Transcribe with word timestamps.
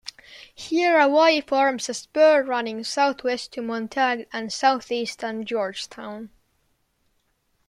Here 0.55 0.97
a 0.99 1.07
wye 1.07 1.41
forms 1.41 1.87
a 1.87 1.93
spur 1.93 2.41
running 2.41 2.83
southwest 2.83 3.51
to 3.53 3.61
Montague 3.61 4.25
and 4.33 4.51
southeast 4.51 5.23
and 5.23 5.45
Georgetown. 5.47 6.31